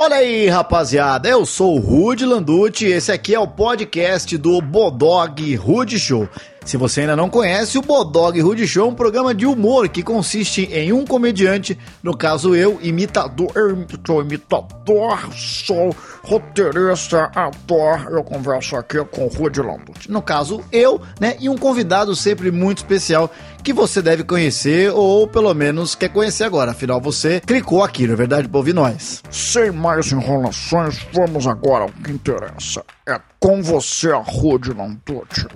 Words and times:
Olha 0.00 0.18
aí, 0.18 0.46
rapaziada, 0.46 1.28
eu 1.28 1.44
sou 1.44 1.74
o 1.74 1.80
Rude 1.80 2.24
Landucci 2.24 2.86
esse 2.86 3.10
aqui 3.10 3.34
é 3.34 3.40
o 3.40 3.48
podcast 3.48 4.38
do 4.38 4.62
Bodog 4.62 5.56
Rude 5.56 5.98
Show. 5.98 6.28
Se 6.68 6.76
você 6.76 7.00
ainda 7.00 7.16
não 7.16 7.30
conhece, 7.30 7.78
o 7.78 7.80
Bodog 7.80 8.38
Rude 8.38 8.68
Show 8.68 8.84
é 8.84 8.90
um 8.90 8.94
programa 8.94 9.34
de 9.34 9.46
humor 9.46 9.88
que 9.88 10.02
consiste 10.02 10.64
em 10.70 10.92
um 10.92 11.02
comediante, 11.02 11.78
no 12.02 12.14
caso 12.14 12.54
eu, 12.54 12.78
imitador, 12.82 13.50
eu 13.54 14.20
imitador, 14.20 15.32
sou 15.34 15.96
roteirista, 16.22 17.30
ator, 17.34 18.08
eu 18.10 18.22
converso 18.22 18.76
aqui 18.76 19.02
com 19.06 19.24
o 19.24 19.28
Rude 19.28 19.62
Landucci. 19.62 20.10
No 20.10 20.20
caso 20.20 20.62
eu, 20.70 21.00
né, 21.18 21.38
e 21.40 21.48
um 21.48 21.56
convidado 21.56 22.14
sempre 22.14 22.50
muito 22.50 22.78
especial 22.78 23.30
que 23.64 23.72
você 23.72 24.02
deve 24.02 24.22
conhecer 24.22 24.92
ou 24.92 25.26
pelo 25.26 25.54
menos 25.54 25.94
quer 25.94 26.10
conhecer 26.10 26.44
agora, 26.44 26.72
afinal 26.72 27.00
você 27.00 27.40
clicou 27.40 27.82
aqui, 27.82 28.06
não 28.06 28.12
é 28.12 28.16
verdade, 28.16 28.46
para 28.46 28.58
ouvir 28.58 28.74
nós. 28.74 29.22
Sem 29.30 29.70
mais 29.70 30.12
enrolações, 30.12 30.98
vamos 31.14 31.46
agora 31.46 31.84
ao 31.84 31.90
que 31.90 32.12
interessa. 32.12 32.84
É 33.08 33.18
com 33.40 33.62
você, 33.62 34.10
Rude 34.12 34.74
Landucci. 34.74 35.46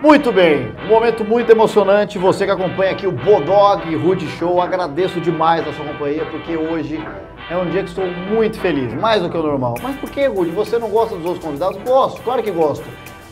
Muito 0.00 0.30
bem, 0.30 0.72
um 0.84 0.86
momento 0.86 1.24
muito 1.24 1.50
emocionante. 1.50 2.18
Você 2.18 2.44
que 2.44 2.52
acompanha 2.52 2.92
aqui 2.92 3.04
o 3.04 3.10
Bodog 3.10 3.96
Rude 3.96 4.28
Show, 4.28 4.62
agradeço 4.62 5.20
demais 5.20 5.66
a 5.66 5.72
sua 5.72 5.84
companhia, 5.84 6.24
porque 6.26 6.56
hoje 6.56 7.04
é 7.50 7.56
um 7.56 7.68
dia 7.68 7.82
que 7.82 7.88
estou 7.88 8.06
muito 8.06 8.60
feliz, 8.60 8.94
mais 8.94 9.22
do 9.22 9.28
que 9.28 9.36
o 9.36 9.42
normal. 9.42 9.74
Mas 9.82 9.96
por 9.96 10.08
que, 10.08 10.24
Rude? 10.26 10.52
Você 10.52 10.78
não 10.78 10.88
gosta 10.88 11.16
dos 11.16 11.24
outros 11.24 11.44
convidados? 11.44 11.82
Gosto, 11.82 12.22
claro 12.22 12.44
que 12.44 12.50
gosto. 12.52 12.84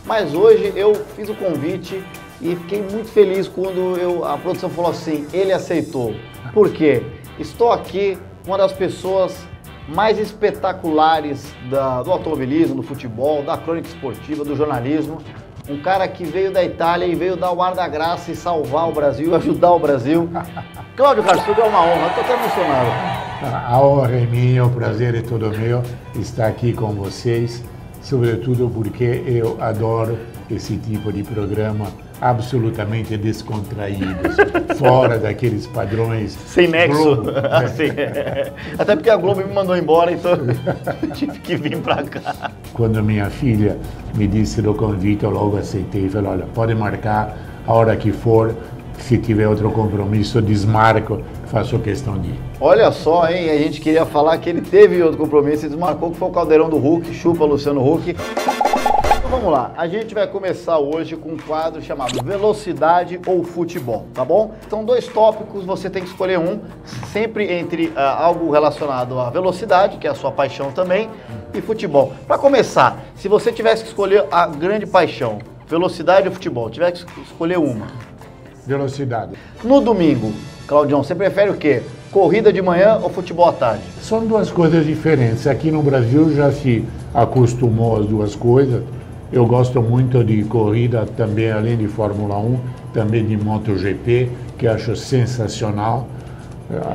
Mas 0.05 0.35
hoje 0.35 0.73
eu 0.75 0.93
fiz 1.15 1.29
o 1.29 1.37
convite 1.37 2.03
e 2.43 2.57
fiquei 2.57 2.83
muito 2.83 3.11
feliz 3.11 3.47
quando 3.47 3.97
eu, 3.97 4.25
a 4.25 4.37
produção 4.37 4.69
falou 4.69 4.91
assim: 4.91 5.25
ele 5.33 5.53
aceitou. 5.53 6.17
Por 6.53 6.73
quê? 6.73 7.05
Estou 7.39 7.71
aqui 7.71 8.19
com 8.45 8.51
uma 8.51 8.59
das 8.59 8.73
pessoas 8.73 9.47
mais 9.89 10.19
espetaculares 10.19 11.55
da, 11.71 12.03
do 12.03 12.11
automobilismo, 12.11 12.75
do 12.75 12.83
futebol, 12.83 13.45
da 13.45 13.57
crônica 13.57 13.87
esportiva, 13.87 14.45
do 14.45 14.57
jornalismo. 14.57 15.19
Um 15.69 15.81
cara 15.83 16.07
que 16.07 16.25
veio 16.25 16.53
da 16.53 16.63
Itália 16.63 17.07
e 17.07 17.15
veio 17.15 17.37
dar 17.37 17.51
o 17.53 17.61
ar 17.61 17.75
da 17.75 17.89
graça 17.89 18.31
e 18.31 18.37
salvar 18.37 18.89
o 18.89 18.93
Brasil, 18.93 19.35
ajudar 19.37 19.73
o 19.73 19.79
Brasil. 19.79 20.29
Cláudio 20.97 21.25
Carçudo, 21.25 21.61
é 21.61 21.65
uma 21.65 21.83
honra, 21.83 22.07
estou 22.07 22.25
até 22.25 22.35
emocionado. 22.35 22.91
A 23.67 23.81
honra 23.81 24.13
é 24.13 24.27
minha, 24.27 24.65
o 24.65 24.71
prazer 24.71 25.15
é 25.15 25.21
todo 25.21 25.51
meu 25.51 25.83
estar 26.19 26.47
aqui 26.47 26.73
com 26.73 26.93
vocês, 26.93 27.63
sobretudo 28.01 28.71
porque 28.71 29.23
eu 29.27 29.59
adoro 29.61 30.19
esse 30.51 30.79
tipo 30.79 31.13
de 31.13 31.23
programa 31.23 31.87
absolutamente 32.21 33.17
descontraídos, 33.17 34.37
fora 34.79 35.19
daqueles 35.19 35.67
padrões. 35.67 36.37
Sem 36.47 36.69
nexo. 36.69 37.03
Globo. 37.03 37.31
Assim, 37.51 37.91
é. 37.97 38.53
Até 38.79 38.97
porque 38.97 39.11
a 39.11 39.17
Globo 39.17 39.45
me 39.45 39.53
mandou 39.53 39.77
embora, 39.77 40.13
então 40.13 40.33
eu 40.33 41.11
tive 41.13 41.39
que 41.41 41.57
vir 41.57 41.79
pra 41.79 42.03
cá. 42.03 42.51
Quando 42.73 43.03
minha 43.03 43.31
filha 43.31 43.79
me 44.15 44.27
disse 44.27 44.63
do 44.63 44.75
convite, 44.75 45.25
eu 45.25 45.31
logo 45.31 45.57
aceitei. 45.57 46.09
Falei, 46.09 46.31
olha, 46.31 46.47
pode 46.55 46.75
marcar 46.75 47.37
a 47.67 47.73
hora 47.73 47.97
que 47.97 48.13
for. 48.13 48.55
Se 48.99 49.19
tiver 49.19 49.47
outro 49.47 49.71
compromisso, 49.71 50.41
desmarco, 50.41 51.21
faço 51.47 51.79
questão 51.79 52.19
de 52.19 52.29
ir. 52.29 52.41
Olha 52.59 52.91
só, 52.91 53.29
hein? 53.29 53.51
A 53.51 53.59
gente 53.59 53.79
queria 53.79 54.07
falar 54.07 54.39
que 54.39 54.49
ele 54.49 54.63
teve 54.63 55.03
outro 55.03 55.19
compromisso 55.19 55.67
e 55.67 55.69
desmarcou, 55.69 56.11
que 56.11 56.17
foi 56.17 56.29
o 56.29 56.33
caldeirão 56.33 56.71
do 56.71 56.79
Hulk, 56.79 57.13
chupa 57.13 57.45
Luciano 57.45 57.87
Huck. 57.87 58.17
Vamos 59.47 59.61
lá, 59.61 59.73
a 59.77 59.87
gente 59.87 60.13
vai 60.13 60.27
começar 60.27 60.77
hoje 60.77 61.15
com 61.15 61.35
um 61.35 61.37
quadro 61.37 61.81
chamado 61.81 62.21
Velocidade 62.21 63.21
ou 63.25 63.45
Futebol, 63.45 64.05
tá 64.13 64.25
bom? 64.25 64.57
São 64.69 64.85
dois 64.85 65.07
tópicos, 65.07 65.65
você 65.65 65.89
tem 65.89 66.03
que 66.03 66.09
escolher 66.09 66.37
um, 66.37 66.59
sempre 67.13 67.53
entre 67.53 67.93
ah, 67.95 68.25
algo 68.25 68.51
relacionado 68.51 69.21
à 69.21 69.31
velocidade, 69.31 69.99
que 69.99 70.07
é 70.09 70.11
a 70.11 70.17
sua 70.17 70.33
paixão 70.33 70.73
também, 70.73 71.09
e 71.55 71.61
futebol. 71.61 72.13
Para 72.27 72.39
começar, 72.39 72.99
se 73.15 73.29
você 73.29 73.53
tivesse 73.53 73.85
que 73.85 73.89
escolher 73.91 74.25
a 74.33 74.49
grande 74.49 74.85
paixão, 74.85 75.39
velocidade 75.69 76.27
ou 76.27 76.35
futebol, 76.35 76.69
tivesse 76.69 77.07
que 77.07 77.21
escolher 77.21 77.61
uma, 77.61 77.87
Velocidade. 78.67 79.35
no 79.63 79.81
domingo, 79.81 80.33
Claudião, 80.67 81.05
você 81.05 81.15
prefere 81.15 81.53
o 81.53 81.57
quê? 81.57 81.85
Corrida 82.11 82.53
de 82.53 82.61
manhã 82.61 82.99
ou 83.01 83.11
futebol 83.11 83.49
à 83.49 83.53
tarde? 83.53 83.85
São 84.03 84.27
duas 84.27 84.51
coisas 84.51 84.85
diferentes. 84.85 85.47
Aqui 85.47 85.71
no 85.71 85.85
Brasil 85.85 86.35
já 86.35 86.51
se 86.51 86.85
acostumou 87.15 88.01
as 88.01 88.07
duas 88.07 88.35
coisas. 88.35 88.83
Eu 89.33 89.45
gosto 89.45 89.83
muito 89.83 90.23
de 90.23 90.45
corrida 90.45 91.05
também, 91.17 91.51
além 91.51 91.77
de 91.77 91.89
Fórmula 91.89 92.39
1, 92.39 92.59
também 92.95 93.27
de 93.27 93.37
MotoGP, 93.37 94.31
que 94.57 94.69
acho 94.69 94.95
sensacional. 94.95 96.07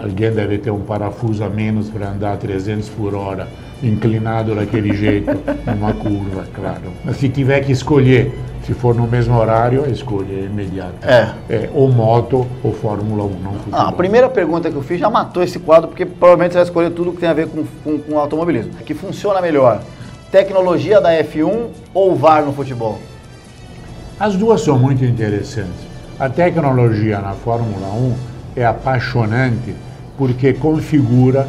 Alguém 0.02 0.31
deve 0.31 0.58
ter 0.58 0.72
um 0.72 0.80
parafuso 0.80 1.44
a 1.44 1.50
menos 1.50 1.90
para 1.90 2.09
andar 2.09 2.34
a 2.34 2.38
300 2.38 2.88
por 2.90 3.14
hora, 3.14 3.47
inclinado 3.84 4.56
daquele 4.56 4.96
jeito, 4.96 5.31
numa 5.66 5.94
curva, 5.94 6.46
claro. 6.53 6.91
Mas 7.03 7.18
se 7.18 7.28
tiver 7.28 7.59
que 7.62 7.72
escolher, 7.74 8.34
se 8.66 8.74
for 8.74 8.96
no 8.96 9.08
mesmo 9.08 9.38
horário, 9.38 9.84
a 9.84 9.90
escolha 9.90 10.34
é 10.34 10.46
imediata. 10.46 11.36
É. 11.50 11.70
ou 11.74 11.90
moto 11.90 12.47
ou 12.64 12.74
Fórmula 12.74 13.24
1, 13.24 13.28
não 13.28 13.53
futebol. 13.53 13.80
Ah, 13.80 13.90
a 13.90 13.91
primeira 13.91 14.30
pergunta 14.30 14.70
que 14.70 14.75
eu 14.75 14.81
fiz 14.81 15.00
já 15.00 15.09
matou 15.09 15.44
esse 15.44 15.59
quadro, 15.59 15.90
porque 15.90 16.06
provavelmente 16.06 16.53
você 16.53 16.59
vai 16.59 16.64
escolher 16.64 16.91
tudo 16.91 17.12
que 17.12 17.20
tem 17.20 17.30
a 17.30 17.34
ver 17.34 17.47
com, 17.47 17.66
com, 17.84 18.00
com 18.00 18.20
automobilismo. 18.20 18.72
Que 18.86 18.94
funciona 18.94 19.41
melhor? 19.41 19.81
Tecnologia 20.31 21.02
da 21.02 21.12
F1 21.12 21.68
ou 21.94 22.16
VAR 22.16 22.46
no 22.46 22.53
futebol? 22.53 23.00
As 24.18 24.34
duas 24.34 24.62
são 24.62 24.80
muito 24.80 25.03
interessantes. 25.03 25.86
A 26.18 26.30
tecnologia 26.30 27.19
na 27.19 27.34
Fórmula 27.34 27.90
1 27.90 28.16
é 28.56 28.66
apaixonante 28.66 29.75
porque 30.18 30.53
configura 30.53 31.46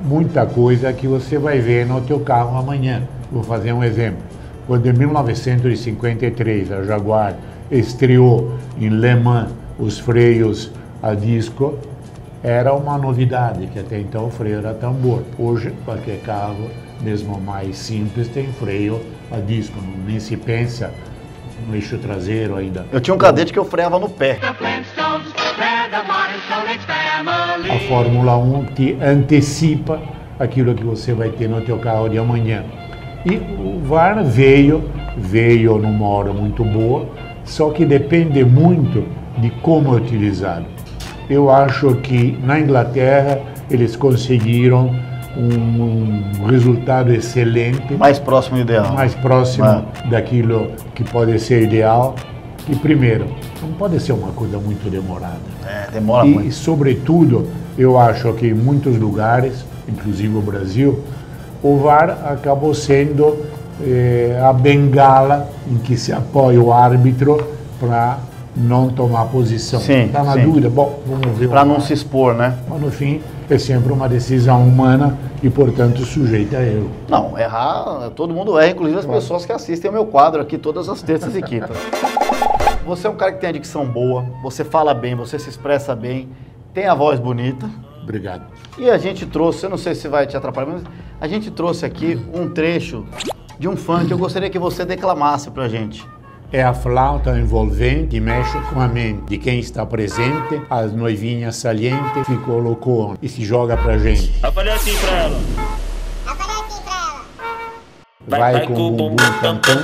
muita 0.00 0.44
coisa 0.46 0.92
que 0.92 1.06
você 1.06 1.38
vai 1.38 1.60
ver 1.60 1.86
no 1.86 2.00
teu 2.00 2.18
carro 2.18 2.58
amanhã. 2.58 3.04
Vou 3.30 3.44
fazer 3.44 3.72
um 3.72 3.84
exemplo. 3.84 4.24
Quando 4.66 4.86
em 4.86 4.92
1953 4.92 6.72
a 6.72 6.82
Jaguar 6.82 7.36
estreou 7.70 8.54
em 8.80 8.88
Le 8.88 9.14
Mans 9.14 9.52
os 9.78 10.00
freios 10.00 10.72
a 11.00 11.14
disco, 11.14 11.78
era 12.42 12.74
uma 12.74 12.98
novidade, 12.98 13.68
que 13.68 13.78
até 13.78 14.00
então 14.00 14.26
o 14.26 14.30
freio 14.30 14.58
era 14.58 14.74
tambor. 14.74 15.22
Hoje, 15.38 15.72
qualquer 15.84 16.20
carro, 16.22 16.68
mesmo 17.00 17.40
mais 17.40 17.76
simples, 17.76 18.28
tem 18.28 18.46
freio 18.52 19.00
a 19.30 19.38
disco, 19.38 19.78
nem 20.06 20.20
se 20.20 20.36
pensa 20.36 20.92
no 21.68 21.74
eixo 21.74 21.98
traseiro 21.98 22.56
ainda. 22.56 22.86
Eu 22.92 23.00
tinha 23.00 23.14
um 23.14 23.18
cadete 23.18 23.52
que 23.52 23.58
eu 23.58 23.64
freava 23.64 23.98
no 23.98 24.08
pé. 24.08 24.38
A 27.70 27.78
Fórmula 27.88 28.36
1 28.36 28.64
te 28.74 28.96
antecipa 29.00 30.00
aquilo 30.38 30.74
que 30.74 30.84
você 30.84 31.12
vai 31.12 31.30
ter 31.30 31.48
no 31.48 31.60
teu 31.60 31.78
carro 31.78 32.08
de 32.08 32.18
amanhã. 32.18 32.64
E 33.24 33.36
o 33.36 33.80
VAR 33.84 34.22
veio, 34.24 34.90
veio 35.16 35.78
numa 35.78 36.06
hora 36.06 36.32
muito 36.32 36.62
boa, 36.64 37.08
só 37.44 37.70
que 37.70 37.84
depende 37.84 38.44
muito 38.44 39.06
de 39.38 39.50
como 39.62 39.94
é 39.94 39.96
utilizado. 39.96 40.66
Eu 41.28 41.50
acho 41.50 41.94
que 41.96 42.38
na 42.42 42.60
Inglaterra 42.60 43.40
eles 43.70 43.96
conseguiram 43.96 44.94
um, 45.36 46.42
um 46.42 46.46
resultado 46.46 47.12
excelente, 47.12 47.94
Mais 47.94 48.18
próximo 48.18 48.56
do 48.56 48.62
ideal. 48.62 48.92
mais 48.92 49.14
próximo 49.14 49.64
Ah. 49.66 49.82
daquilo 50.10 50.68
que 50.94 51.04
pode 51.04 51.38
ser 51.38 51.62
ideal. 51.62 52.14
E 52.68 52.74
primeiro, 52.76 53.26
não 53.60 53.70
pode 53.72 54.00
ser 54.00 54.12
uma 54.12 54.32
coisa 54.32 54.58
muito 54.58 54.88
demorada. 54.90 55.36
É, 55.66 55.90
demora 55.92 56.26
E, 56.26 56.30
muito. 56.34 56.52
sobretudo, 56.54 57.48
eu 57.76 57.98
acho 57.98 58.32
que 58.34 58.46
em 58.48 58.54
muitos 58.54 58.96
lugares, 58.98 59.64
inclusive 59.88 60.34
o 60.36 60.40
Brasil, 60.40 61.00
o 61.62 61.76
VAR 61.78 62.10
acabou 62.26 62.72
sendo 62.74 63.36
eh, 63.82 64.40
a 64.42 64.52
bengala 64.52 65.48
em 65.70 65.76
que 65.76 65.96
se 65.96 66.12
apoia 66.12 66.60
o 66.60 66.72
árbitro 66.72 67.48
para 67.80 68.18
não 68.56 68.88
tomar 68.88 69.26
posição. 69.26 69.80
Sim, 69.80 70.04
Está 70.04 70.22
na 70.22 70.34
sim. 70.34 70.42
dúvida? 70.44 70.70
Bom, 70.70 71.00
vamos 71.06 71.36
ver. 71.38 71.46
o 71.46 71.50
Pra 71.50 71.64
não 71.64 71.80
se 71.80 71.92
expor, 71.92 72.34
né? 72.34 72.56
Mas 72.68 72.80
no 72.80 72.90
fim, 72.90 73.20
é 73.50 73.58
sempre 73.58 73.92
uma 73.92 74.08
decisão 74.08 74.62
humana 74.66 75.18
e, 75.42 75.50
portanto, 75.50 76.04
sujeita 76.04 76.58
a 76.58 76.62
erro. 76.62 76.90
Não, 77.08 77.38
errar, 77.38 78.10
todo 78.14 78.32
mundo 78.32 78.58
erra, 78.58 78.70
inclusive 78.72 78.98
as 79.00 79.06
pessoas 79.06 79.44
que 79.44 79.52
assistem 79.52 79.90
o 79.90 79.94
meu 79.94 80.06
quadro 80.06 80.40
aqui 80.40 80.56
todas 80.56 80.88
as 80.88 81.02
terças 81.02 81.34
e 81.36 81.42
quintas. 81.42 81.76
Você 82.86 83.06
é 83.06 83.10
um 83.10 83.16
cara 83.16 83.32
que 83.32 83.40
tem 83.40 83.48
a 83.48 83.52
dicção 83.52 83.86
boa, 83.86 84.24
você 84.42 84.62
fala 84.62 84.92
bem, 84.92 85.14
você 85.14 85.38
se 85.38 85.48
expressa 85.48 85.94
bem, 85.96 86.28
tem 86.72 86.86
a 86.86 86.94
voz 86.94 87.18
bonita. 87.18 87.68
Obrigado. 88.02 88.42
E 88.76 88.90
a 88.90 88.98
gente 88.98 89.24
trouxe, 89.24 89.64
eu 89.64 89.70
não 89.70 89.78
sei 89.78 89.94
se 89.94 90.06
vai 90.08 90.26
te 90.26 90.36
atrapalhar, 90.36 90.66
mas 90.70 90.82
a 91.20 91.26
gente 91.26 91.50
trouxe 91.50 91.86
aqui 91.86 92.20
um 92.34 92.50
trecho 92.50 93.04
de 93.58 93.66
um 93.68 93.76
funk 93.76 94.06
que 94.06 94.12
eu 94.12 94.18
gostaria 94.18 94.50
que 94.50 94.58
você 94.58 94.84
declamasse 94.84 95.50
pra 95.50 95.68
gente 95.68 96.06
é 96.54 96.62
a 96.62 96.72
flauta 96.72 97.36
envolvente 97.36 98.10
que 98.10 98.20
mexe 98.20 98.56
com 98.72 98.80
a 98.80 98.86
mente 98.86 99.22
de 99.22 99.38
quem 99.38 99.58
está 99.58 99.84
presente, 99.84 100.62
as 100.70 100.92
noivinhas 100.92 101.56
salientes 101.56 102.24
que 102.24 102.36
colocou 102.38 103.16
e 103.20 103.28
se 103.28 103.44
joga 103.44 103.76
pra 103.76 103.98
gente. 103.98 104.32
Aparece 104.40 104.90
assim 104.90 104.98
pra 105.00 105.16
ela. 105.16 105.40
Aparece 106.24 106.60
assim 106.60 106.82
pra 106.84 106.94
ela. 106.94 107.24
Vai, 108.28 108.52
vai, 108.52 108.66
com, 108.68 108.74
com 108.74 108.86
o 108.86 108.90
bumbum 108.92 109.32
tantão, 109.40 109.82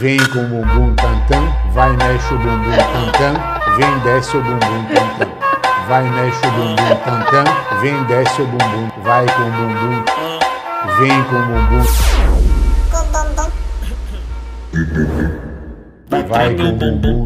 vem 0.00 0.18
com 0.18 0.40
o 0.40 0.48
bumbum 0.48 0.94
tantão, 0.96 1.54
vai 1.72 1.96
mexe 1.96 2.34
o 2.34 2.38
bumbum 2.38 2.76
tantão, 2.76 3.76
vem 3.76 3.98
desce 4.00 4.36
o 4.36 4.42
bumbum 4.42 4.84
tantão. 4.92 5.38
Vai 5.86 6.02
mexe 6.02 6.46
o 6.46 6.50
bumbum 6.50 6.96
tantão, 7.04 7.80
vem 7.80 8.04
desce 8.04 8.42
o 8.42 8.46
bumbum, 8.46 8.90
vai 9.04 9.24
com 9.24 9.42
o 9.42 9.50
bumbum, 9.52 10.04
vem 10.98 11.22
com 11.22 11.36
o 11.36 11.46
bumbum. 11.46 12.07
vai 16.28 16.54
bumbum 16.54 17.24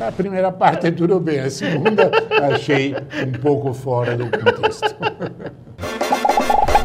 A 0.00 0.12
primeira 0.12 0.50
parte 0.52 0.90
durou 0.90 1.20
bem, 1.20 1.40
a 1.40 1.50
segunda 1.50 2.10
achei 2.52 2.94
um 3.26 3.32
pouco 3.40 3.72
fora 3.72 4.16
do 4.16 4.24
contexto. 4.24 4.94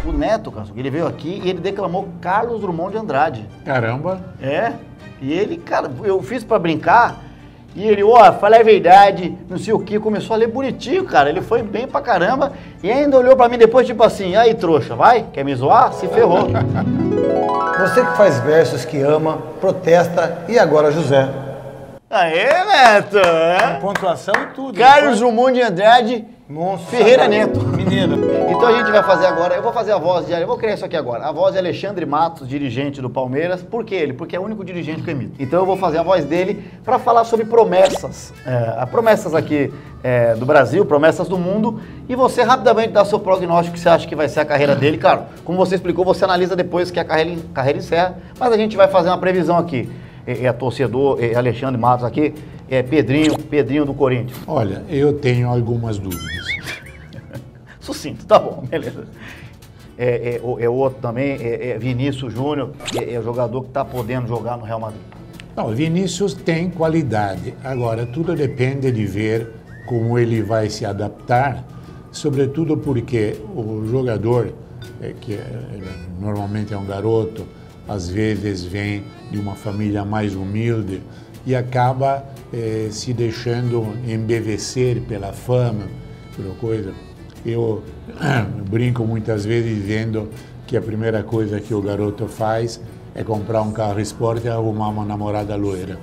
O 0.05 0.11
Neto, 0.11 0.53
ele 0.75 0.89
veio 0.89 1.07
aqui 1.07 1.41
e 1.43 1.49
ele 1.49 1.59
declamou 1.59 2.07
Carlos 2.21 2.61
Drummond 2.61 2.93
de 2.93 2.97
Andrade. 2.97 3.45
Caramba! 3.65 4.21
É, 4.41 4.73
e 5.21 5.33
ele, 5.33 5.57
cara, 5.57 5.91
eu 6.03 6.21
fiz 6.23 6.43
para 6.43 6.57
brincar, 6.57 7.28
e 7.79 7.87
ele, 7.87 8.03
ó, 8.03 8.33
fala 8.33 8.57
a 8.57 8.61
verdade, 8.63 9.37
não 9.49 9.57
sei 9.57 9.73
o 9.73 9.79
que, 9.79 9.97
começou 9.97 10.33
a 10.33 10.37
ler 10.37 10.49
bonitinho, 10.49 11.05
cara. 11.05 11.29
Ele 11.29 11.41
foi 11.41 11.63
bem 11.63 11.87
pra 11.87 12.01
caramba 12.01 12.51
e 12.83 12.91
ainda 12.91 13.17
olhou 13.17 13.37
pra 13.37 13.47
mim 13.47 13.57
depois, 13.57 13.87
tipo 13.87 14.03
assim, 14.03 14.35
aí 14.35 14.53
trouxa, 14.53 14.97
vai? 14.97 15.27
Quer 15.31 15.45
me 15.45 15.55
zoar? 15.55 15.93
Se 15.93 16.05
ferrou. 16.09 16.49
Você 17.79 18.03
que 18.03 18.17
faz 18.17 18.37
versos 18.39 18.83
que 18.83 18.99
ama, 18.99 19.37
protesta 19.61 20.39
e 20.49 20.59
agora 20.59 20.91
José. 20.91 21.29
Aê, 22.09 22.65
Neto! 22.65 23.17
é? 23.17 23.79
Pontuação 23.79 24.33
e 24.35 24.53
tudo. 24.53 24.77
Carlos 24.77 25.19
Drummond 25.19 25.53
de 25.53 25.61
Andrade 25.61 26.25
Monstro. 26.49 26.89
Ferreira 26.89 27.29
Neto. 27.29 27.61
Então 27.91 28.67
a 28.67 28.71
gente 28.77 28.91
vai 28.91 29.01
fazer 29.01 29.25
agora, 29.25 29.55
eu 29.55 29.63
vou 29.63 29.73
fazer 29.73 29.91
a 29.93 29.97
voz 29.97 30.27
de, 30.27 30.33
eu 30.33 30.45
vou 30.45 30.57
criar 30.57 30.75
isso 30.75 30.85
aqui 30.85 30.95
agora. 30.95 31.25
A 31.25 31.31
voz 31.31 31.53
de 31.53 31.59
Alexandre 31.59 32.05
Matos, 32.05 32.47
dirigente 32.47 33.01
do 33.01 33.09
Palmeiras. 33.09 33.63
Por 33.63 33.83
que 33.83 33.95
ele? 33.95 34.13
Porque 34.13 34.35
é 34.35 34.39
o 34.39 34.43
único 34.43 34.63
dirigente 34.63 35.01
que 35.01 35.09
eu 35.09 35.15
imito. 35.15 35.33
Então 35.39 35.59
eu 35.59 35.65
vou 35.65 35.75
fazer 35.75 35.97
a 35.97 36.03
voz 36.03 36.23
dele 36.23 36.63
para 36.85 36.99
falar 36.99 37.23
sobre 37.23 37.45
promessas. 37.45 38.31
É, 38.45 38.85
promessas 38.85 39.33
aqui 39.33 39.73
é, 40.03 40.35
do 40.35 40.45
Brasil, 40.45 40.85
promessas 40.85 41.27
do 41.27 41.37
mundo. 41.37 41.81
E 42.07 42.15
você 42.15 42.43
rapidamente 42.43 42.89
dá 42.89 43.03
seu 43.03 43.19
prognóstico 43.19 43.75
que 43.75 43.81
você 43.81 43.89
acha 43.89 44.07
que 44.07 44.15
vai 44.15 44.29
ser 44.29 44.41
a 44.41 44.45
carreira 44.45 44.75
dele. 44.75 44.99
Claro, 44.99 45.23
como 45.43 45.57
você 45.57 45.73
explicou, 45.73 46.05
você 46.05 46.23
analisa 46.23 46.55
depois 46.55 46.91
que 46.91 46.99
a 46.99 47.03
carreira, 47.03 47.41
carreira 47.55 47.79
encerra. 47.79 48.17
Mas 48.39 48.53
a 48.53 48.57
gente 48.57 48.77
vai 48.77 48.87
fazer 48.87 49.09
uma 49.09 49.17
previsão 49.17 49.57
aqui. 49.57 49.89
É 50.27 50.51
torcedor, 50.53 51.17
é 51.19 51.33
Alexandre 51.33 51.81
Matos 51.81 52.05
aqui, 52.05 52.35
é 52.69 52.83
Pedrinho, 52.83 53.35
Pedrinho 53.39 53.83
do 53.83 53.95
Corinthians. 53.95 54.37
olha, 54.45 54.83
eu 54.87 55.13
tenho 55.13 55.49
algumas 55.49 55.97
dúvidas. 55.97 56.58
Sucinto, 57.89 58.23
tá 58.27 58.37
bom, 58.37 58.63
beleza. 58.69 59.07
É, 59.97 60.35
é, 60.37 60.63
é 60.63 60.69
outro 60.69 60.99
também, 61.01 61.31
é, 61.41 61.71
é 61.71 61.77
Vinícius 61.79 62.31
Júnior, 62.31 62.69
é, 62.95 63.15
é 63.15 63.21
jogador 63.21 63.63
que 63.63 63.69
está 63.69 63.83
podendo 63.83 64.27
jogar 64.27 64.57
no 64.57 64.63
Real 64.63 64.79
Madrid. 64.79 65.01
Não, 65.55 65.69
Vinícius 65.69 66.35
tem 66.35 66.69
qualidade. 66.69 67.55
Agora, 67.63 68.05
tudo 68.05 68.35
depende 68.35 68.91
de 68.91 69.05
ver 69.07 69.49
como 69.87 70.19
ele 70.19 70.43
vai 70.43 70.69
se 70.69 70.85
adaptar, 70.85 71.65
sobretudo 72.11 72.77
porque 72.77 73.37
o 73.55 73.83
jogador, 73.87 74.53
eh, 75.01 75.15
que 75.19 75.33
é- 75.33 75.67
normalmente 76.21 76.75
é 76.75 76.77
um 76.77 76.85
garoto, 76.85 77.43
às 77.87 78.07
vezes 78.07 78.63
vem 78.63 79.03
de 79.31 79.39
uma 79.39 79.55
família 79.55 80.05
mais 80.05 80.35
humilde 80.35 81.01
e 81.43 81.55
acaba 81.55 82.23
se 82.91 83.13
deixando 83.13 83.93
embevecer 84.07 85.01
pela 85.01 85.33
fama, 85.33 85.87
pela 86.35 86.53
coisa. 86.55 86.93
Eu 87.45 87.83
brinco 88.69 89.03
muitas 89.03 89.45
vezes 89.45 89.75
dizendo 89.75 90.29
que 90.67 90.77
a 90.77 90.81
primeira 90.81 91.23
coisa 91.23 91.59
que 91.59 91.73
o 91.73 91.81
garoto 91.81 92.27
faz 92.27 92.79
é 93.15 93.23
comprar 93.23 93.61
um 93.61 93.71
carro 93.71 93.99
esporte 93.99 94.45
e 94.45 94.49
arrumar 94.49 94.89
uma 94.89 95.05
namorada 95.05 95.55
loira. 95.55 95.99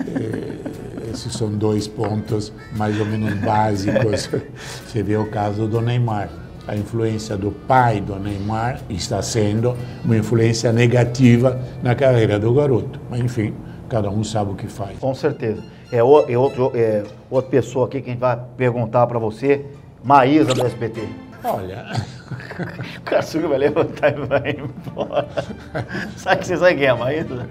Eh, 0.00 1.10
Esses 1.12 1.32
são 1.32 1.50
dois 1.50 1.88
pontos 1.88 2.52
mais 2.76 2.98
ou 2.98 3.06
menos 3.06 3.34
básicos. 3.34 4.28
Você 4.86 5.02
vê 5.02 5.16
o 5.16 5.26
caso 5.26 5.66
do 5.66 5.80
Neymar. 5.80 6.28
A 6.68 6.76
influência 6.76 7.36
do 7.36 7.50
pai 7.50 8.00
do 8.00 8.14
Neymar 8.16 8.80
está 8.88 9.20
sendo 9.22 9.76
uma 10.04 10.16
influência 10.16 10.72
negativa 10.72 11.60
na 11.82 11.94
carreira 11.94 12.38
do 12.38 12.52
garoto. 12.54 13.00
Mas, 13.10 13.20
enfim, 13.20 13.54
cada 13.88 14.08
um 14.08 14.22
sabe 14.22 14.52
o 14.52 14.54
que 14.54 14.68
faz. 14.68 14.98
Com 14.98 15.14
certeza. 15.14 15.62
É, 15.90 15.98
é 15.98 16.02
outro, 16.02 16.70
é 16.74 17.02
outra 17.28 17.50
pessoa 17.50 17.86
aqui 17.86 18.00
que 18.00 18.10
a 18.10 18.12
gente 18.12 18.20
vai 18.20 18.38
perguntar 18.56 19.06
para 19.08 19.18
você, 19.18 19.64
Maísa 20.04 20.54
do 20.54 20.66
SBT. 20.66 21.08
Olha, 21.44 21.86
O 22.98 23.00
Caçuga 23.02 23.48
vai 23.48 23.58
levantar 23.58 24.12
e 24.12 24.26
vai 24.26 24.56
embora. 24.58 25.28
Sabe 26.16 26.40
que 26.40 26.46
você 26.46 26.56
sabe 26.56 26.74
quem 26.76 26.84
é 26.86 26.90
a 26.90 26.96
Maísa? 26.96 27.48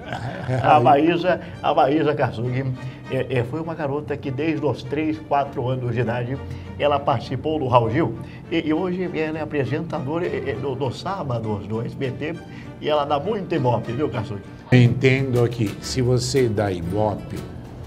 A 0.64 0.80
Maísa, 0.80 1.42
a 1.62 1.74
Maísa 1.74 2.14
Caçuga 2.14 2.66
é, 3.12 3.40
é, 3.40 3.44
foi 3.44 3.60
uma 3.60 3.74
garota 3.74 4.16
que 4.16 4.32
desde 4.32 4.66
os 4.66 4.84
3, 4.84 5.20
4 5.28 5.68
anos 5.68 5.94
de 5.94 6.02
idade 6.02 6.38
ela 6.78 7.00
participou 7.00 7.60
do 7.60 7.68
Raul 7.68 7.90
Gil 7.90 8.16
e, 8.52 8.68
e 8.68 8.74
hoje 8.74 9.10
ela 9.18 9.40
é 9.40 9.42
apresentadora 9.42 10.26
é, 10.26 10.52
é, 10.52 10.54
do, 10.54 10.76
do 10.76 10.92
sábado 10.92 11.58
do 11.60 11.82
SBT 11.82 12.36
e 12.82 12.90
ela 12.90 13.06
dá 13.06 13.20
muito 13.20 13.54
ibope, 13.54 13.92
viu, 13.92 14.10
Caçuga? 14.10 14.42
entendo 14.72 15.48
que 15.50 15.68
se 15.82 16.02
você 16.02 16.48
dá 16.48 16.72
ibope, 16.72 17.38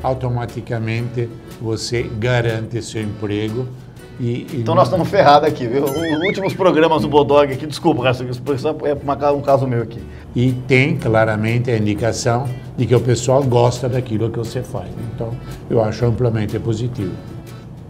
automaticamente 0.03 1.29
você 1.61 2.03
garante 2.03 2.82
seu 2.82 3.03
emprego 3.03 3.69
e, 4.23 4.47
e 4.53 4.61
Então 4.61 4.75
nós 4.77 4.85
estamos 4.85 5.09
ferrados 5.09 5.49
aqui, 5.49 5.67
viu? 5.67 5.83
Os 5.83 6.25
últimos 6.25 6.55
programas 6.55 7.03
do 7.03 7.09
Bodog 7.09 7.53
aqui, 7.53 7.67
desculpa, 7.67 8.05
é 8.09 9.33
um 9.33 9.41
caso 9.41 9.67
meu 9.67 9.83
aqui. 9.83 10.01
E 10.35 10.53
tem 10.53 10.97
claramente 10.97 11.73
a 11.73 11.77
indicação 11.77 12.49
de 12.79 12.87
que 12.87 12.95
o 12.95 13.01
pessoal 13.01 13.43
gosta 13.43 13.89
daquilo 13.89 14.31
que 14.31 14.39
você 14.39 14.63
faz. 14.63 14.89
Então, 15.13 15.31
eu 15.69 15.83
acho 15.83 16.07
amplamente 16.07 16.57
positivo. 16.61 17.13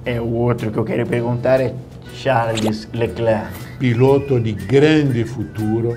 É, 0.07 0.19
o 0.21 0.33
outro 0.33 0.71
que 0.71 0.79
eu 0.79 0.85
quero 0.85 1.07
perguntar 1.07 1.61
é 1.61 1.75
Charles 2.15 2.89
Leclerc. 2.95 3.53
Piloto 3.79 4.41
de 4.41 4.53
grande 4.53 5.25
futuro, 5.25 5.95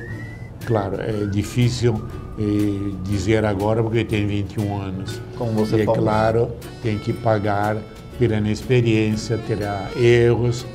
claro, 0.66 0.98
é 1.00 1.28
difícil 1.28 2.04
eh, 2.38 2.92
dizer 3.04 3.46
agora 3.46 3.82
porque 3.82 4.04
tem 4.04 4.28
21 4.28 4.82
anos. 4.82 5.22
Como 5.38 5.52
você 5.54 5.78
e, 5.78 5.82
é 5.82 5.86
falou. 5.86 6.02
claro, 6.02 6.52
tem 6.84 6.98
que 6.98 7.14
pagar 7.14 7.78
pela 8.18 8.38
inexperiência, 8.38 9.38
terá 9.38 9.90
erros, 9.96 10.66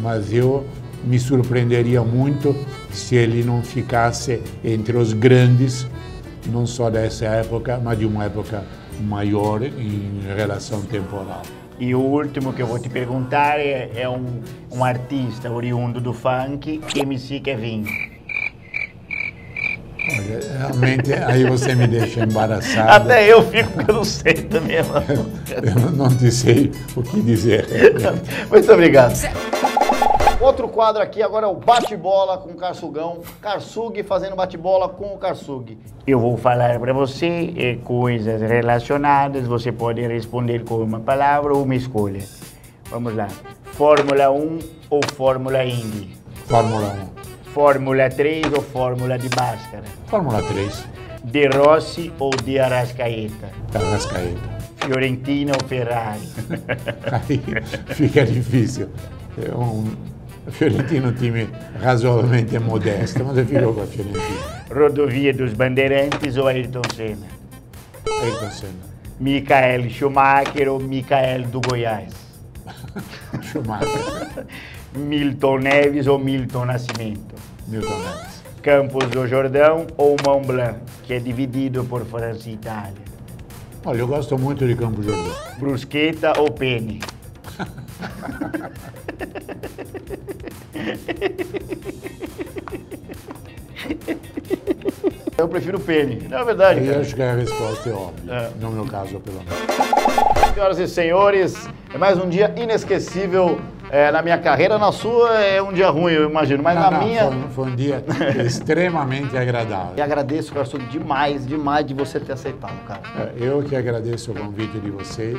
mas 0.00 0.32
eu 0.32 0.66
me 1.04 1.18
surpreenderia 1.18 2.02
muito 2.02 2.54
se 2.90 3.14
ele 3.14 3.44
não 3.44 3.62
ficasse 3.62 4.42
entre 4.64 4.96
os 4.96 5.12
grandes, 5.12 5.86
não 6.46 6.66
só 6.66 6.90
dessa 6.90 7.26
época, 7.26 7.80
mas 7.82 7.98
de 7.98 8.06
uma 8.06 8.24
época 8.24 8.64
maior 9.00 9.62
em 9.62 10.20
relação 10.36 10.82
temporal. 10.82 11.42
E 11.78 11.94
o 11.94 12.00
último 12.00 12.52
que 12.52 12.62
eu 12.62 12.66
vou 12.66 12.78
te 12.78 12.88
perguntar 12.88 13.60
é, 13.60 13.90
é 13.94 14.08
um, 14.08 14.40
um 14.72 14.82
artista 14.82 15.50
oriundo 15.50 16.00
do 16.00 16.12
funk, 16.12 16.80
MC 16.94 17.40
Kevin. 17.40 18.15
Realmente, 20.26 21.12
aí 21.12 21.44
você 21.44 21.74
me 21.74 21.86
deixa 21.86 22.20
embaraçado. 22.24 22.90
Até 22.90 23.32
eu 23.32 23.42
fico, 23.42 23.70
porque 23.72 23.90
eu 23.90 23.94
não 23.94 24.04
sei 24.04 24.34
também. 24.34 24.82
mano. 24.82 25.30
Eu 25.62 25.90
não 25.92 26.08
te 26.08 26.30
sei 26.30 26.72
o 26.94 27.02
que 27.02 27.20
dizer. 27.22 27.66
Muito 28.50 28.72
obrigado. 28.72 29.14
Outro 30.40 30.68
quadro 30.68 31.02
aqui 31.02 31.22
agora 31.22 31.46
é 31.46 31.48
o 31.48 31.54
bate-bola 31.54 32.38
com 32.38 32.50
o 32.50 32.54
Karsugão. 32.54 33.20
Karsug 33.40 34.02
fazendo 34.02 34.36
bate-bola 34.36 34.88
com 34.88 35.14
o 35.14 35.18
Karsug. 35.18 35.78
Eu 36.06 36.20
vou 36.20 36.36
falar 36.36 36.78
para 36.78 36.92
você 36.92 37.52
eh, 37.56 37.78
coisas 37.82 38.40
relacionadas. 38.42 39.46
Você 39.46 39.72
pode 39.72 40.06
responder 40.06 40.62
com 40.64 40.76
uma 40.76 41.00
palavra 41.00 41.54
ou 41.54 41.62
uma 41.62 41.74
escolha. 41.74 42.22
Vamos 42.90 43.16
lá. 43.16 43.28
Fórmula 43.72 44.30
1 44.30 44.58
ou 44.90 45.00
Fórmula 45.16 45.64
Indy? 45.64 46.16
Fórmula 46.46 46.96
Fórmula 47.56 48.10
3 48.10 48.52
ou 48.52 48.60
Fórmula 48.60 49.18
de 49.18 49.30
Bhaskara? 49.30 49.84
1. 50.04 50.08
Fórmula 50.10 50.42
3. 50.42 50.84
De 51.24 51.48
Rossi 51.48 52.12
ou 52.18 52.28
de 52.28 52.58
Arrascaeta? 52.58 53.48
Arrascaeta. 53.74 54.58
Fiorentina 54.84 55.52
ou 55.54 55.66
Ferrari? 55.66 56.20
Aí 57.10 57.40
fica 57.94 58.26
difícil. 58.26 58.90
É 59.42 59.56
um 59.56 59.86
Fiorentino 60.50 61.06
é 61.06 61.08
um 61.08 61.14
time 61.14 61.48
razoavelmente 61.82 62.58
modesto, 62.58 63.24
mas 63.24 63.38
eu 63.38 63.46
fico 63.46 63.72
com 63.72 63.80
a 63.80 63.86
Fiorentina. 63.86 64.66
Rodovia 64.70 65.32
dos 65.32 65.54
Bandeirantes 65.54 66.36
ou 66.36 66.48
Ayrton 66.48 66.82
Senna? 66.94 67.26
Ayrton 68.22 68.50
Senna. 68.50 68.96
Michael 69.18 69.88
Schumacher 69.88 70.70
ou 70.70 70.78
Michael 70.78 71.44
do 71.44 71.62
Goiás? 71.62 72.12
Schumacher. 73.40 74.44
Milton 74.96 75.58
Neves 75.58 76.06
ou 76.06 76.18
Milton 76.18 76.66
Nascimento? 76.66 77.35
Milton 77.68 77.98
Neves. 77.98 78.42
Campos 78.62 79.04
do 79.10 79.26
Jordão 79.26 79.86
ou 79.96 80.16
Mont 80.26 80.46
Blanc, 80.46 80.78
que 81.04 81.14
é 81.14 81.18
dividido 81.20 81.84
por 81.84 82.04
França 82.04 82.48
e 82.48 82.54
Itália? 82.54 82.92
Olha, 83.84 83.98
eu 83.98 84.08
gosto 84.08 84.36
muito 84.36 84.66
de 84.66 84.74
Campo 84.74 85.02
Jordão. 85.02 85.34
Brusqueta 85.58 86.32
ou 86.40 86.50
Pene? 86.50 87.00
Eu 95.38 95.48
prefiro 95.48 95.78
pene. 95.78 96.26
Não 96.28 96.38
é 96.38 96.44
verdade, 96.44 96.80
E 96.80 96.86
cara. 96.86 97.00
acho 97.00 97.14
que 97.14 97.22
a 97.22 97.34
resposta 97.34 97.90
é 97.90 97.92
óbvia. 97.92 98.50
No 98.58 98.70
meu 98.70 98.86
caso, 98.86 99.20
pelo 99.20 99.38
menos. 99.38 100.54
Senhoras 100.54 100.78
e 100.78 100.88
senhores, 100.88 101.68
é 101.94 101.98
mais 101.98 102.18
um 102.18 102.28
dia 102.28 102.52
inesquecível 102.56 103.60
é, 103.90 104.10
na 104.10 104.22
minha 104.22 104.38
carreira. 104.38 104.78
Na 104.78 104.92
sua 104.92 105.40
é 105.40 105.60
um 105.62 105.72
dia 105.72 105.88
ruim, 105.90 106.12
eu 106.12 106.28
imagino, 106.28 106.62
mas 106.62 106.74
Não, 106.74 106.82
na 106.82 106.90
não, 106.90 107.06
minha. 107.06 107.22
foi, 107.24 107.48
foi 107.54 107.64
um 107.72 107.76
dia 107.76 108.04
extremamente 108.44 109.34
E 109.34 109.38
agradável. 109.38 110.02
agradeço, 110.02 110.54
Garçom, 110.54 110.78
demais, 110.78 111.46
demais 111.46 111.86
de 111.86 111.94
você 111.94 112.18
ter 112.20 112.32
aceitado, 112.32 112.76
cara. 112.86 113.00
É, 113.18 113.32
Eu 113.44 113.62
que 113.62 113.74
agradeço 113.76 114.32
o 114.32 114.34
convite 114.34 114.78
de 114.78 114.90
você. 114.90 115.36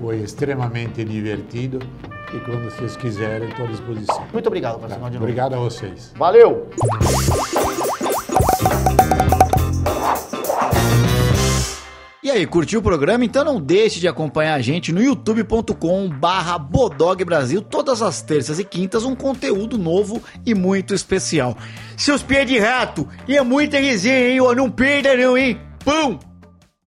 Foi 0.00 0.16
extremamente 0.18 1.04
divertido. 1.04 1.78
E 2.32 2.38
quando 2.40 2.64
vocês 2.70 2.96
quiserem, 2.96 3.48
estou 3.48 3.64
à 3.66 3.68
disposição. 3.68 4.24
Muito 4.32 4.46
obrigado, 4.46 4.78
Garçom, 4.78 4.96
de 4.96 5.02
novo. 5.02 5.16
Obrigado 5.18 5.54
a 5.54 5.58
vocês. 5.58 6.12
Valeu! 6.16 6.68
E 12.22 12.30
aí, 12.30 12.46
curtiu 12.46 12.80
o 12.80 12.82
programa? 12.82 13.24
Então 13.24 13.42
não 13.42 13.58
deixe 13.58 13.98
de 13.98 14.06
acompanhar 14.06 14.54
a 14.54 14.60
gente 14.60 14.92
no 14.92 15.02
youtube.com 15.02 16.06
barra 16.10 16.58
Bodog 16.58 17.24
Brasil, 17.24 17.62
todas 17.62 18.02
as 18.02 18.20
terças 18.20 18.58
e 18.58 18.64
quintas, 18.64 19.06
um 19.06 19.16
conteúdo 19.16 19.78
novo 19.78 20.22
e 20.44 20.54
muito 20.54 20.92
especial. 20.92 21.56
Seus 21.96 22.22
pés 22.22 22.46
de 22.46 22.58
rato, 22.58 23.08
e 23.26 23.38
é 23.38 23.42
muita 23.42 23.78
resenha, 23.78 24.32
hein? 24.32 24.40
Ó, 24.42 24.54
Não 24.54 24.70
perda 24.70 25.16
não, 25.16 25.36
hein? 25.36 25.58
Pão! 25.82 26.18